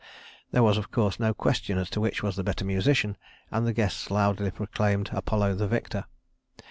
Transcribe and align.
There 0.49 0.63
was, 0.63 0.79
of 0.79 0.89
course, 0.89 1.19
no 1.19 1.31
question 1.31 1.77
as 1.77 1.87
to 1.91 2.01
which 2.01 2.23
was 2.23 2.35
the 2.35 2.43
better 2.43 2.65
musician, 2.65 3.17
and 3.51 3.67
the 3.67 3.71
guests 3.71 4.09
loudly 4.09 4.49
proclaimed 4.49 5.11
Apollo 5.13 5.53
the 5.57 5.67
victor. 5.67 6.05